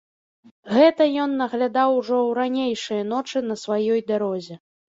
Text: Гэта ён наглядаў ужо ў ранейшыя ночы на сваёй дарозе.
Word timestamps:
Гэта 0.77 1.07
ён 1.25 1.35
наглядаў 1.43 1.89
ужо 1.99 2.15
ў 2.21 2.39
ранейшыя 2.39 3.07
ночы 3.13 3.47
на 3.51 3.55
сваёй 3.67 3.99
дарозе. 4.13 4.55